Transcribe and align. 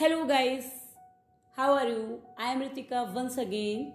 Hello 0.00 0.24
guys, 0.24 0.66
how 1.54 1.74
are 1.74 1.86
you? 1.86 2.20
I 2.38 2.52
am 2.52 2.60
Ritika 2.62 3.12
once 3.12 3.36
again 3.36 3.92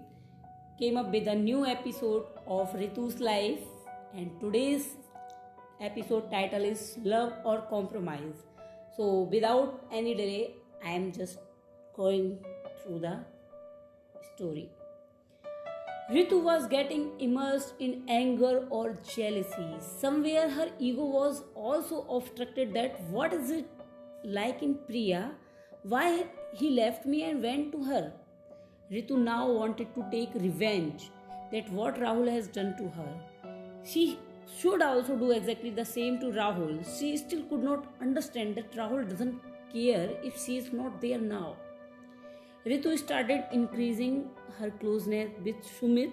came 0.80 0.98
up 0.98 1.08
with 1.12 1.28
a 1.28 1.34
new 1.34 1.66
episode 1.66 2.26
of 2.46 2.74
Ritu's 2.74 3.20
life 3.20 3.64
and 4.16 4.30
today's 4.40 4.86
episode 5.82 6.30
title 6.30 6.64
is 6.64 7.00
Love 7.04 7.34
or 7.44 7.62
Compromise. 7.72 8.44
So 8.96 9.22
without 9.32 9.84
any 9.92 10.14
delay, 10.14 10.52
I 10.86 10.92
am 10.92 11.12
just 11.12 11.40
going 11.96 12.38
through 12.84 13.00
the 13.00 13.18
story. 14.36 14.70
Ritu 16.12 16.40
was 16.40 16.68
getting 16.68 17.20
immersed 17.20 17.74
in 17.80 18.04
anger 18.08 18.68
or 18.70 19.00
jealousy. 19.16 19.72
Somewhere 19.80 20.52
her 20.52 20.70
ego 20.78 21.04
was 21.04 21.42
also 21.56 22.06
obstructed 22.12 22.76
that 22.76 23.02
what 23.10 23.34
is 23.34 23.50
it 23.50 23.66
like 24.24 24.62
in 24.62 24.78
Priya 24.86 25.32
why 25.88 26.26
he 26.52 26.70
left 26.72 27.06
me 27.06 27.24
and 27.30 27.44
went 27.44 27.72
to 27.72 27.84
her. 27.84 28.12
Ritu 28.92 29.18
now 29.18 29.48
wanted 29.52 29.94
to 29.96 30.06
take 30.12 30.34
revenge 30.34 31.12
that 31.52 31.70
what 31.72 32.00
Rahul 32.00 32.32
has 32.32 32.48
done 32.48 32.76
to 32.78 32.88
her. 32.90 33.12
She 33.84 34.18
should 34.58 34.82
also 34.82 35.16
do 35.16 35.30
exactly 35.32 35.70
the 35.70 35.86
same 35.86 36.20
to 36.22 36.32
Rahul. 36.38 36.74
She 36.98 37.18
still 37.18 37.44
could 37.44 37.64
not 37.64 37.86
understand 38.02 38.56
that 38.56 38.72
Rahul 38.74 39.08
doesn't 39.08 39.40
care 39.72 40.10
if 40.24 40.44
she 40.44 40.58
is 40.58 40.74
not 40.74 41.00
there 41.02 41.20
now. 41.20 41.56
Ritu 42.66 42.98
started 42.98 43.44
increasing 43.52 44.30
her 44.58 44.72
closeness 44.72 45.30
with 45.44 45.56
Sumit 45.80 46.12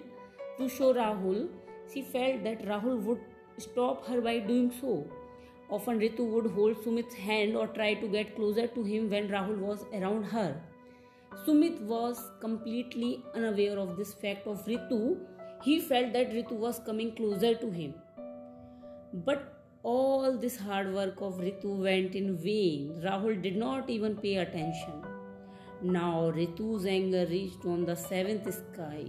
to 0.59 0.69
show 0.69 0.93
Rahul. 0.93 1.47
She 1.91 2.03
felt 2.03 2.43
that 2.43 2.63
Rahul 2.67 3.01
would 3.01 3.21
stop 3.57 4.05
her 4.05 4.21
by 4.21 4.37
doing 4.37 4.71
so. 4.79 5.07
Often 5.69 5.99
Ritu 5.99 6.25
would 6.29 6.51
hold 6.51 6.77
Sumit's 6.83 7.15
hand 7.15 7.55
or 7.55 7.67
try 7.67 7.93
to 7.95 8.07
get 8.07 8.35
closer 8.35 8.67
to 8.67 8.83
him 8.83 9.09
when 9.09 9.27
Rahul 9.29 9.57
was 9.57 9.85
around 9.93 10.23
her. 10.25 10.61
Sumit 11.45 11.81
was 11.81 12.21
completely 12.39 13.23
unaware 13.33 13.79
of 13.79 13.97
this 13.97 14.13
fact 14.13 14.45
of 14.45 14.65
Ritu. 14.65 15.17
He 15.63 15.79
felt 15.79 16.13
that 16.13 16.31
Ritu 16.31 16.51
was 16.51 16.79
coming 16.79 17.15
closer 17.15 17.55
to 17.55 17.71
him. 17.71 17.95
But 19.13 19.53
all 19.83 20.37
this 20.37 20.57
hard 20.57 20.93
work 20.93 21.21
of 21.21 21.39
Ritu 21.39 21.77
went 21.81 22.15
in 22.15 22.37
vain. 22.37 23.01
Rahul 23.03 23.41
did 23.41 23.55
not 23.55 23.89
even 23.89 24.15
pay 24.15 24.37
attention. 24.37 25.03
Now 25.81 26.31
Ritu's 26.31 26.85
anger 26.85 27.25
reached 27.29 27.65
on 27.65 27.85
the 27.85 27.95
seventh 27.95 28.53
sky. 28.53 29.05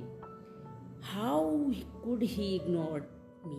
How 1.01 1.71
could 2.03 2.23
he 2.23 2.57
ignore 2.57 3.07
me? 3.47 3.59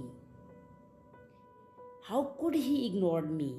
How 2.07 2.35
could 2.39 2.53
he 2.53 2.85
ignore 2.85 3.23
me? 3.23 3.55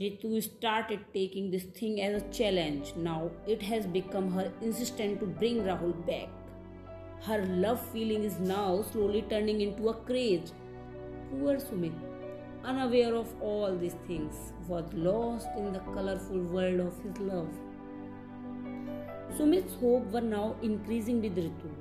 Ritu 0.00 0.42
started 0.42 1.00
taking 1.12 1.50
this 1.50 1.64
thing 1.78 2.00
as 2.00 2.22
a 2.22 2.28
challenge. 2.30 2.94
Now 2.96 3.30
it 3.46 3.60
has 3.60 3.86
become 3.86 4.30
her 4.32 4.50
insistence 4.62 5.20
to 5.20 5.26
bring 5.26 5.58
Rahul 5.62 5.92
back. 6.06 6.30
Her 7.20 7.44
love 7.44 7.84
feeling 7.88 8.24
is 8.24 8.38
now 8.38 8.80
slowly 8.90 9.26
turning 9.28 9.60
into 9.60 9.90
a 9.90 9.94
craze. 9.94 10.54
Poor 11.30 11.56
Sumit, 11.56 11.92
unaware 12.64 13.14
of 13.14 13.34
all 13.42 13.76
these 13.76 13.98
things, 14.06 14.54
was 14.66 14.90
lost 14.94 15.48
in 15.58 15.70
the 15.74 15.80
colorful 15.80 16.40
world 16.44 16.80
of 16.80 17.02
his 17.02 17.18
love. 17.18 17.50
Sumit's 19.36 19.74
hopes 19.74 20.10
were 20.14 20.22
now 20.22 20.56
increasing 20.62 21.20
with 21.20 21.36
Ritu, 21.36 21.74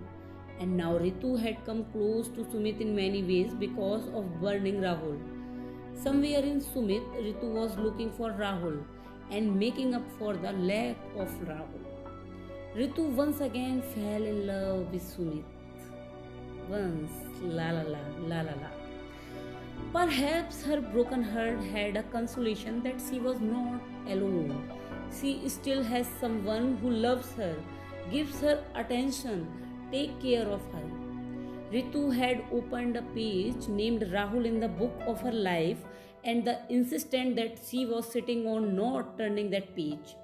and 0.59 0.75
now 0.75 0.91
Ritu 0.99 1.39
had 1.39 1.65
come 1.65 1.85
close 1.93 2.27
to 2.27 2.43
Sumit 2.43 2.81
in 2.81 2.93
many 2.93 3.23
ways 3.23 3.53
because 3.53 4.09
of 4.09 4.41
burning 4.41 4.81
Rahul. 4.81 5.17
Somewhere 6.03 6.43
in 6.43 6.61
Sumit, 6.61 7.03
Ritu 7.25 7.51
was 7.51 7.75
looking 7.77 8.11
for 8.11 8.29
Rahul 8.31 8.83
and 9.31 9.59
making 9.59 9.95
up 9.95 10.03
for 10.19 10.33
the 10.35 10.51
lack 10.51 10.95
of 11.17 11.27
Rahul. 11.47 11.85
Ritu 12.75 13.09
once 13.15 13.41
again 13.41 13.81
fell 13.81 14.23
in 14.23 14.45
love 14.45 14.91
with 14.91 15.01
Sumit. 15.01 15.43
Once, 16.69 17.11
la 17.41 17.71
la 17.71 17.81
la, 17.81 18.03
la 18.27 18.41
la 18.41 18.53
la. 18.61 18.69
Perhaps 19.91 20.61
her 20.63 20.79
broken 20.81 21.23
heart 21.23 21.63
had 21.63 21.97
a 21.97 22.03
consolation 22.03 22.83
that 22.83 23.01
she 23.09 23.19
was 23.19 23.39
not 23.39 23.81
alone. 24.07 24.69
She 25.19 25.49
still 25.49 25.83
has 25.83 26.07
someone 26.21 26.77
who 26.77 26.91
loves 26.91 27.31
her, 27.33 27.55
gives 28.11 28.39
her 28.41 28.63
attention, 28.75 29.47
take 29.91 30.21
care 30.21 30.47
of 30.47 30.61
her. 30.73 30.96
Ritu 31.71 32.15
had 32.15 32.43
opened 32.51 32.95
a 32.95 33.01
page 33.01 33.67
named 33.67 34.03
Rahul 34.03 34.45
in 34.45 34.59
the 34.59 34.69
book 34.69 34.93
of 35.05 35.19
her 35.21 35.31
life 35.31 35.79
and 36.23 36.45
the 36.45 36.59
insistent 36.69 37.35
that 37.35 37.59
she 37.69 37.85
was 37.85 38.09
sitting 38.09 38.47
on 38.47 38.75
not 38.75 39.17
turning 39.17 39.49
that 39.49 39.75
page. 39.75 40.15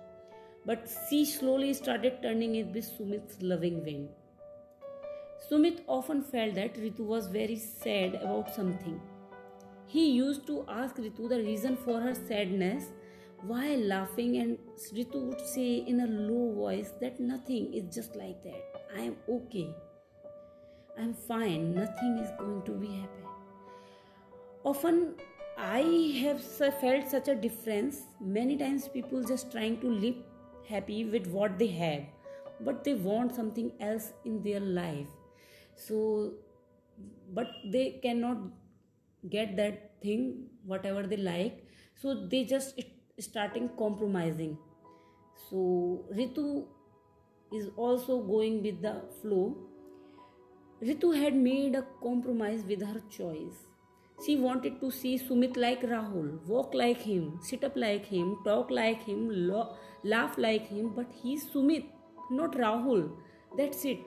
But 0.66 0.90
she 1.10 1.26
slowly 1.26 1.74
started 1.74 2.22
turning 2.22 2.56
it 2.56 2.68
with 2.68 2.86
Sumit's 2.98 3.42
loving 3.42 3.84
wind. 3.84 4.10
Sumit 5.50 5.82
often 5.88 6.24
felt 6.24 6.56
that 6.56 6.76
Ritu 6.76 7.02
was 7.02 7.28
very 7.28 7.58
sad 7.58 8.16
about 8.16 8.56
something. 8.56 9.02
He 9.86 10.12
used 10.12 10.48
to 10.48 10.66
ask 10.70 10.96
Ritu 10.96 11.28
the 11.28 11.40
reason 11.40 11.76
for 11.76 12.00
her 12.00 12.16
sadness 12.16 12.86
while 13.42 13.78
laughing, 13.80 14.38
and 14.38 14.58
Ritu 14.94 15.22
would 15.28 15.42
say 15.42 15.84
in 15.86 16.00
a 16.00 16.08
low 16.08 16.54
voice 16.54 16.94
that 17.02 17.20
nothing 17.20 17.74
is 17.74 17.94
just 17.94 18.16
like 18.16 18.42
that. 18.44 18.86
I 18.98 19.02
am 19.02 19.18
okay. 19.28 19.76
I'm 20.98 21.14
fine, 21.14 21.74
nothing 21.74 22.20
is 22.20 22.30
going 22.38 22.62
to 22.64 22.72
be 22.72 22.88
happy. 22.88 23.24
Often 24.64 25.16
I 25.58 25.82
have 26.22 26.42
felt 26.80 27.10
such 27.10 27.28
a 27.28 27.36
difference. 27.36 28.02
Many 28.22 28.58
times 28.58 28.88
people 28.88 29.24
just 29.24 29.52
trying 29.52 29.80
to 29.82 29.88
live 29.88 30.16
happy 30.70 31.06
with 31.06 31.28
what 31.28 31.58
they 31.58 31.68
have, 31.68 32.04
but 32.62 32.84
they 32.84 32.94
want 32.94 33.36
something 33.36 33.72
else 33.80 34.14
in 34.24 34.42
their 34.44 34.60
life. 34.60 35.08
So, 35.76 36.34
but 37.34 37.48
they 37.72 38.00
cannot 38.04 38.38
get 39.30 39.56
that 39.58 39.92
thing, 40.02 40.46
whatever 40.66 41.04
they 41.04 41.18
like. 41.18 41.66
So 41.96 42.28
they 42.28 42.46
just 42.46 42.80
starting 43.20 43.70
compromising. 43.78 44.58
So 45.50 46.06
Ritu 46.16 46.66
is 47.52 47.70
also 47.76 48.22
going 48.22 48.62
with 48.62 48.82
the 48.82 49.02
flow 49.22 49.58
Ritu 50.82 51.16
had 51.18 51.36
made 51.36 51.76
a 51.76 51.86
compromise 52.02 52.64
with 52.68 52.82
her 52.82 53.02
choice. 53.10 53.68
She 54.26 54.36
wanted 54.38 54.80
to 54.80 54.92
see 54.92 55.18
Sumit 55.18 55.58
like 55.58 55.82
Rahul, 55.82 56.46
walk 56.48 56.74
like 56.74 57.02
him, 57.02 57.40
sit 57.42 57.64
up 57.64 57.74
like 57.76 58.06
him, 58.06 58.38
talk 58.46 58.72
like 58.72 59.04
him, 59.04 59.30
lo- 59.30 59.76
laugh 60.04 60.38
like 60.38 60.68
him, 60.68 60.94
but 60.96 61.08
he's 61.12 61.46
Sumit, 61.46 61.86
not 62.32 62.54
Rahul. 62.54 63.12
That's 63.58 63.86
it. 63.86 64.00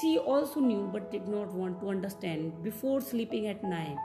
She 0.00 0.18
also 0.18 0.60
knew 0.60 0.88
but 0.92 1.10
did 1.10 1.28
not 1.28 1.52
want 1.52 1.80
to 1.80 1.88
understand 1.90 2.62
before 2.62 3.00
sleeping 3.00 3.46
at 3.48 3.62
night. 3.62 3.98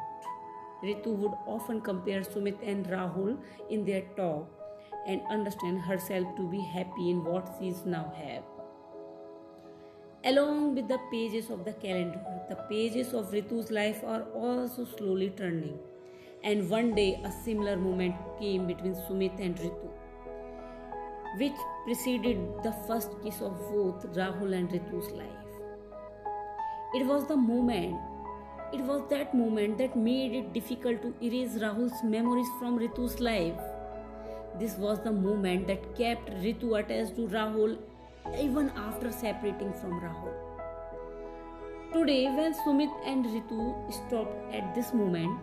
Ritu 0.83 1.15
would 1.15 1.33
often 1.45 1.81
compare 1.81 2.21
Sumit 2.21 2.57
and 2.61 2.85
Rahul 2.87 3.37
in 3.69 3.85
their 3.85 4.03
talk 4.15 4.47
and 5.07 5.21
understand 5.29 5.81
herself 5.81 6.35
to 6.35 6.47
be 6.49 6.61
happy 6.61 7.09
in 7.09 7.23
what 7.23 7.55
she 7.59 7.73
now 7.85 8.13
have. 8.15 8.56
Along 10.29 10.75
with 10.75 10.89
the 10.89 10.97
pages 11.09 11.49
of 11.49 11.63
the 11.63 11.71
calendar, 11.71 12.19
the 12.49 12.55
pages 12.69 13.13
of 13.13 13.31
Ritu's 13.31 13.71
life 13.71 14.03
are 14.03 14.23
also 14.35 14.83
slowly 14.83 15.29
turning. 15.29 15.79
And 16.43 16.69
one 16.69 16.93
day, 16.95 17.21
a 17.23 17.31
similar 17.31 17.77
moment 17.77 18.13
came 18.37 18.67
between 18.67 18.93
Sumit 18.93 19.39
and 19.39 19.55
Ritu, 19.55 19.89
which 21.37 21.63
preceded 21.85 22.37
the 22.61 22.73
first 22.85 23.15
kiss 23.23 23.39
of 23.39 23.57
both 23.69 24.05
Rahul 24.17 24.53
and 24.53 24.69
Ritu's 24.69 25.09
life. 25.11 25.55
It 26.93 27.05
was 27.05 27.25
the 27.27 27.37
moment, 27.37 27.95
it 28.73 28.81
was 28.81 29.09
that 29.09 29.33
moment 29.33 29.77
that 29.77 29.95
made 29.95 30.33
it 30.33 30.51
difficult 30.51 31.01
to 31.03 31.13
erase 31.21 31.53
Rahul's 31.53 32.03
memories 32.03 32.49
from 32.59 32.77
Ritu's 32.77 33.21
life. 33.21 33.61
This 34.59 34.75
was 34.75 34.99
the 35.05 35.13
moment 35.13 35.67
that 35.67 35.95
kept 35.95 36.29
Ritu 36.31 36.77
attached 36.77 37.15
to 37.15 37.27
Rahul 37.27 37.77
even 38.35 38.71
after 38.75 39.11
separating 39.11 39.73
from 39.73 39.99
Rahul. 40.01 40.33
Today, 41.93 42.25
when 42.25 42.53
Sumit 42.53 42.91
and 43.05 43.25
Ritu 43.25 43.93
stopped 43.93 44.53
at 44.53 44.75
this 44.75 44.93
moment, 44.93 45.39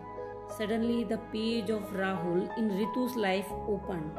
suddenly 0.57 1.03
the 1.03 1.17
page 1.31 1.69
of 1.69 1.81
Rahul 1.91 2.49
in 2.57 2.69
Ritu's 2.69 3.15
life 3.15 3.47
opened. 3.67 4.11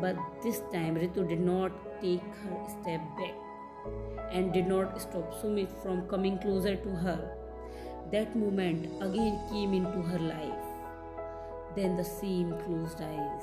But 0.00 0.16
this 0.42 0.60
time, 0.72 0.96
Ritu 0.96 1.28
did 1.28 1.40
not 1.40 1.72
take 2.00 2.22
her 2.42 2.56
step 2.68 3.00
back 3.16 3.34
and 4.32 4.52
did 4.52 4.66
not 4.66 5.00
stop 5.00 5.32
Sumit 5.40 5.70
from 5.82 6.08
coming 6.08 6.38
closer 6.38 6.76
to 6.76 6.90
her. 6.90 7.30
That 8.12 8.36
moment 8.36 8.86
again 9.00 9.40
came 9.50 9.72
into 9.72 10.02
her 10.02 10.18
life. 10.18 10.66
Then 11.74 11.96
the 11.96 12.04
same 12.04 12.54
closed 12.64 13.00
eyes, 13.00 13.42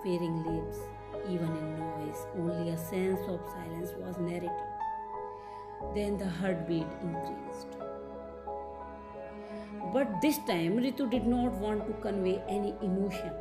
quivering 0.00 0.44
lips, 0.44 0.78
even 1.28 1.46
in 1.48 1.78
noise, 1.78 2.26
only 2.36 2.70
a 2.70 2.78
sense 2.78 3.20
of 3.28 3.40
silence 3.54 3.90
was 3.98 4.18
narrated. 4.18 4.50
Then 5.94 6.18
the 6.18 6.28
heartbeat 6.28 6.86
increased. 7.02 7.66
But 9.92 10.20
this 10.20 10.38
time, 10.38 10.78
Ritu 10.78 11.10
did 11.10 11.26
not 11.26 11.52
want 11.52 11.86
to 11.86 11.92
convey 11.94 12.40
any 12.48 12.74
emotion. 12.82 13.32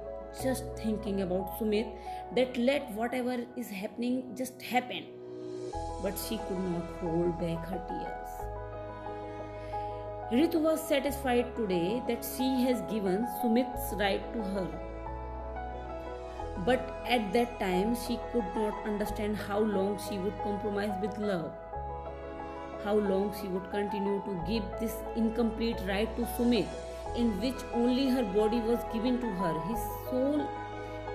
just 0.42 0.64
thinking 0.78 1.22
about 1.22 1.60
Sumit 1.60 1.88
that 2.36 2.56
let 2.58 2.92
whatever 2.92 3.46
is 3.58 3.70
happening 3.70 4.34
just 4.36 4.62
happen. 4.62 5.08
But 6.02 6.18
she 6.18 6.38
could 6.38 6.60
not 6.60 6.86
hold 7.02 7.40
back 7.40 7.66
her 7.68 7.82
tears. 7.90 8.32
Ritu 10.32 10.62
was 10.62 10.82
satisfied 10.88 11.54
today 11.58 12.02
that 12.08 12.24
she 12.24 12.64
has 12.64 12.82
given 12.90 13.28
Sumit's 13.42 13.94
right 14.00 14.24
to 14.34 14.42
her. 14.42 14.91
But 16.66 17.02
at 17.08 17.34
that 17.34 17.60
time, 17.60 17.96
she 17.96 18.20
could 18.32 18.46
not 18.56 18.86
understand 18.86 19.38
how 19.38 19.60
long 19.60 20.00
she 20.08 20.18
would 20.18 20.38
compromise 20.44 20.94
with 21.02 21.18
love. 21.18 21.52
How 22.84 22.96
long 22.96 23.34
she 23.40 23.48
would 23.48 23.70
continue 23.72 24.22
to 24.26 24.40
give 24.48 24.64
this 24.80 24.96
incomplete 25.16 25.78
right 25.88 26.16
to 26.16 26.24
Sumit 26.38 26.68
in 27.16 27.40
which 27.42 27.56
only 27.74 28.10
her 28.10 28.24
body 28.24 28.60
was 28.60 28.80
given 28.94 29.20
to 29.22 29.28
her. 29.28 29.60
His 29.62 29.80
soul 30.10 30.48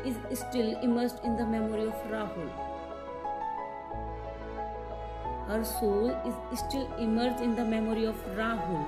is 0.05 0.39
still 0.39 0.79
immersed 0.81 1.25
in 1.25 1.37
the 1.37 1.47
memory 1.47 1.87
of 1.89 1.95
Rahul. 2.11 2.51
Her 5.49 5.65
soul 5.65 6.11
is 6.53 6.59
still 6.59 6.89
immersed 6.99 7.41
in 7.41 7.55
the 7.55 7.65
memory 7.65 8.05
of 8.05 8.17
Rahul. 8.37 8.85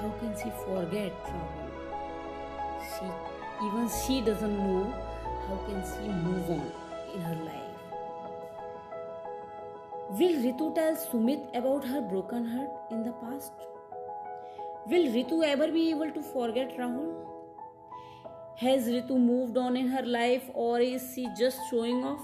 How 0.00 0.08
can 0.20 0.34
she 0.36 0.50
forget 0.64 1.12
Rahul? 1.24 1.68
She 2.92 3.39
even 3.66 3.88
she 3.88 4.20
doesn't 4.20 4.58
know 4.58 4.84
how 5.46 5.56
can 5.66 5.82
she 5.88 6.08
move 6.08 6.50
on 6.50 6.72
in 7.14 7.20
her 7.20 7.34
life. 7.44 7.70
Will 10.18 10.36
Ritu 10.44 10.74
tell 10.74 10.96
Sumit 10.96 11.56
about 11.56 11.84
her 11.84 12.00
broken 12.00 12.46
heart 12.46 12.70
in 12.90 13.04
the 13.04 13.12
past? 13.12 13.52
Will 14.86 15.06
Ritu 15.12 15.44
ever 15.44 15.70
be 15.70 15.90
able 15.90 16.10
to 16.10 16.22
forget 16.22 16.76
Rahul? 16.78 17.14
Has 18.56 18.88
Ritu 18.88 19.18
moved 19.18 19.56
on 19.56 19.76
in 19.76 19.88
her 19.88 20.02
life 20.02 20.42
or 20.54 20.80
is 20.80 21.12
she 21.14 21.28
just 21.38 21.58
showing 21.70 22.02
off? 22.04 22.20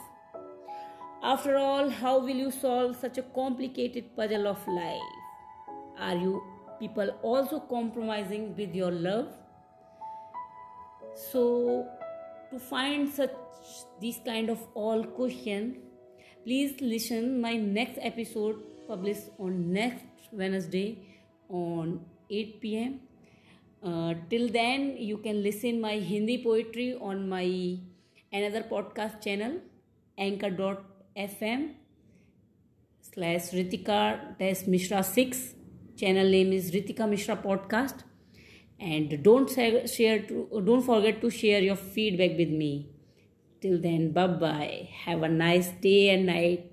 After 1.22 1.56
all, 1.56 1.88
how 1.88 2.18
will 2.18 2.42
you 2.44 2.50
solve 2.50 2.96
such 2.96 3.18
a 3.18 3.22
complicated 3.22 4.14
puzzle 4.16 4.46
of 4.46 4.66
life? 4.66 5.00
Are 5.98 6.14
you 6.14 6.42
people 6.78 7.10
also 7.22 7.60
compromising 7.60 8.54
with 8.56 8.74
your 8.74 8.90
love? 8.90 9.28
So, 11.16 11.88
to 12.50 12.58
find 12.58 13.08
such 13.08 13.32
these 14.00 14.20
kind 14.24 14.50
of 14.50 14.58
all 14.74 15.02
question, 15.02 15.78
please 16.44 16.80
listen 16.80 17.40
my 17.40 17.56
next 17.56 17.98
episode 18.02 18.62
published 18.86 19.30
on 19.38 19.72
next 19.72 20.04
Wednesday 20.30 20.98
on 21.48 22.00
8 22.30 22.60
pm 22.60 23.00
uh, 23.82 24.14
till 24.30 24.48
then 24.48 24.96
you 24.98 25.18
can 25.18 25.42
listen 25.42 25.80
my 25.80 25.94
hindi 26.10 26.38
poetry 26.42 26.96
on 27.00 27.28
my 27.28 27.46
another 28.32 28.62
podcast 28.62 29.22
channel 29.22 29.58
anchor.fm 30.18 31.68
slash 33.10 33.50
ritika 33.58 34.00
dash 34.40 34.66
mishra 34.66 35.02
6 35.02 35.54
channel 35.96 36.28
name 36.36 36.52
is 36.52 36.70
ritika 36.76 37.08
mishra 37.14 37.36
podcast 37.48 38.04
and 38.78 39.22
don't 39.22 39.50
share 39.50 40.20
to, 40.20 40.62
don't 40.64 40.82
forget 40.82 41.20
to 41.20 41.30
share 41.30 41.60
your 41.60 41.76
feedback 41.76 42.36
with 42.36 42.50
me. 42.50 42.90
Till 43.60 43.80
then 43.80 44.12
bye 44.12 44.26
bye 44.26 44.88
have 45.04 45.22
a 45.22 45.28
nice 45.28 45.68
day 45.80 46.10
and 46.10 46.26
night 46.26 46.70